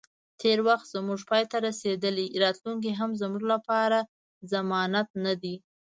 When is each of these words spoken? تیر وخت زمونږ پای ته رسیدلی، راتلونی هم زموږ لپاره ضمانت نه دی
تیر 0.39 0.59
وخت 0.67 0.85
زمونږ 0.95 1.19
پای 1.29 1.43
ته 1.51 1.57
رسیدلی، 1.67 2.27
راتلونی 2.41 2.91
هم 2.99 3.11
زموږ 3.21 3.43
لپاره 3.53 3.99
ضمانت 4.51 5.07
نه 5.25 5.33
دی 5.41 5.55